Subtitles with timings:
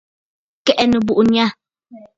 [0.65, 1.45] Kɛ̀ʼɛ nɨbuʼu nyâ.